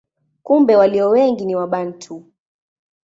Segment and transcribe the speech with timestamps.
[0.43, 2.31] Kumbe walio wengi ni Wabantu.